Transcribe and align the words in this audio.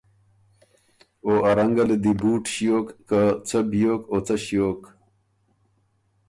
او 1.25 1.31
ا 1.49 1.51
رنګه 1.57 1.83
له 1.89 1.95
دی 2.03 2.13
بُوټ 2.21 2.43
ݭیوک 2.53 2.87
که 3.09 3.19
څه 3.47 3.59
بیوک 3.69 4.01
او 4.11 4.17
څه 4.27 4.35
ݭیوک۔ 4.45 4.81